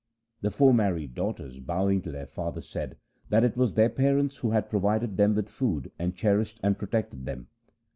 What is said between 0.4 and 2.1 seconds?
The four married daughters bowing